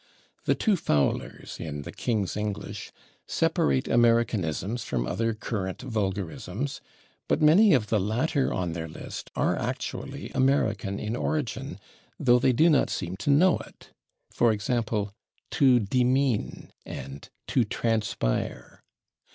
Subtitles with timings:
[0.45, 2.91] The two Fowlers, in "The King's English,"
[3.27, 6.81] separate Americanisms from other current vulgarisms,
[7.27, 11.77] but many of the latter on their list are actually American in origin,
[12.19, 13.91] though they do not seem to know it
[14.31, 15.13] for example,
[15.51, 18.81] /to demean/ and /to transpire